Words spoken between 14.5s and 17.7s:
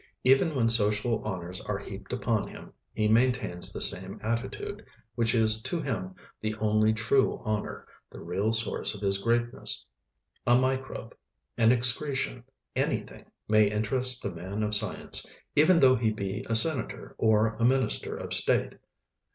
of science, even though he be a senator or a